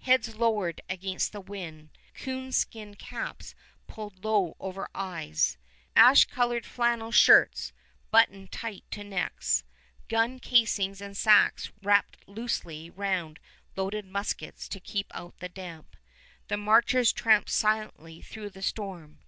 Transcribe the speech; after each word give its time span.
Heads 0.00 0.36
lowered 0.36 0.82
against 0.90 1.32
the 1.32 1.40
wind, 1.40 1.88
coonskin 2.12 2.96
caps 2.96 3.54
pulled 3.86 4.22
low 4.22 4.54
over 4.60 4.90
eyes, 4.94 5.56
ash 5.96 6.26
colored 6.26 6.66
flannel 6.66 7.10
shirts 7.10 7.72
buttoned 8.10 8.52
tight 8.52 8.84
to 8.90 9.02
necks, 9.02 9.64
gun 10.10 10.38
casings 10.38 11.00
and 11.00 11.16
sacks 11.16 11.70
wrapped 11.82 12.22
loosely 12.28 12.90
round 12.90 13.40
loaded 13.74 14.04
muskets 14.04 14.68
to 14.68 14.80
keep 14.80 15.06
out 15.14 15.38
the 15.38 15.48
damp, 15.48 15.96
the 16.48 16.58
marchers 16.58 17.10
tramped 17.10 17.48
silently 17.48 18.20
through 18.20 18.50
the 18.50 18.60
storm. 18.60 19.20